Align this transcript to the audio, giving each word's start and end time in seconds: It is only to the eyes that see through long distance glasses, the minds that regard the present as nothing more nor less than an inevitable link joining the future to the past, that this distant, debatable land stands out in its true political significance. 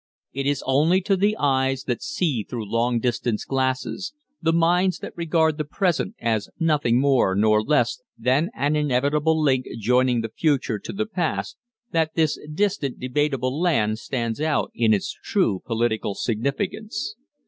It 0.33 0.47
is 0.47 0.63
only 0.65 0.99
to 1.01 1.15
the 1.15 1.37
eyes 1.37 1.83
that 1.83 2.01
see 2.01 2.41
through 2.43 2.67
long 2.67 2.97
distance 2.99 3.45
glasses, 3.45 4.13
the 4.41 4.51
minds 4.51 4.97
that 4.97 5.15
regard 5.15 5.59
the 5.59 5.63
present 5.63 6.15
as 6.19 6.49
nothing 6.59 6.99
more 6.99 7.35
nor 7.35 7.61
less 7.61 8.01
than 8.17 8.49
an 8.55 8.75
inevitable 8.75 9.39
link 9.39 9.67
joining 9.77 10.21
the 10.21 10.33
future 10.35 10.79
to 10.79 10.91
the 10.91 11.05
past, 11.05 11.55
that 11.91 12.15
this 12.15 12.39
distant, 12.51 12.99
debatable 12.99 13.61
land 13.61 13.99
stands 13.99 14.41
out 14.41 14.71
in 14.73 14.91
its 14.91 15.15
true 15.23 15.61
political 15.67 16.15
significance. 16.15 17.13